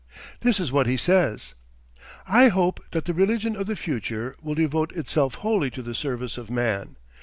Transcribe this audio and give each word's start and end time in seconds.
This 0.39 0.59
is 0.59 0.71
what 0.71 0.87
he 0.87 0.97
says: 0.97 1.53
"I 2.27 2.47
hope 2.47 2.79
that 2.89 3.05
the 3.05 3.13
religion 3.13 3.55
of 3.55 3.67
the 3.67 3.75
future 3.75 4.35
will 4.41 4.55
devote 4.55 4.91
itself 4.93 5.35
wholly 5.35 5.69
to 5.69 5.83
the 5.83 5.93
Service 5.93 6.39
of 6.39 6.49
Man. 6.49 6.95